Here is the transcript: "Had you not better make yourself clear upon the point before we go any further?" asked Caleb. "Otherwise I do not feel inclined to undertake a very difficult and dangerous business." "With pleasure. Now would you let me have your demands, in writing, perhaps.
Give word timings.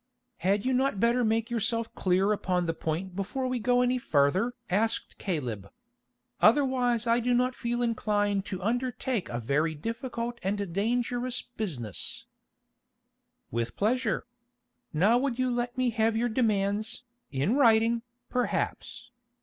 "Had 0.37 0.65
you 0.65 0.73
not 0.73 0.99
better 0.99 1.23
make 1.23 1.51
yourself 1.51 1.93
clear 1.93 2.31
upon 2.31 2.65
the 2.65 2.73
point 2.73 3.15
before 3.15 3.47
we 3.47 3.59
go 3.59 3.83
any 3.83 3.99
further?" 3.99 4.55
asked 4.67 5.19
Caleb. 5.19 5.69
"Otherwise 6.39 7.05
I 7.05 7.19
do 7.19 7.35
not 7.35 7.53
feel 7.53 7.83
inclined 7.83 8.43
to 8.45 8.63
undertake 8.63 9.29
a 9.29 9.39
very 9.39 9.75
difficult 9.75 10.39
and 10.41 10.73
dangerous 10.73 11.43
business." 11.43 12.25
"With 13.51 13.75
pleasure. 13.75 14.25
Now 14.91 15.19
would 15.19 15.37
you 15.37 15.51
let 15.53 15.77
me 15.77 15.91
have 15.91 16.17
your 16.17 16.29
demands, 16.29 17.03
in 17.31 17.53
writing, 17.53 18.01
perhaps. 18.27 19.11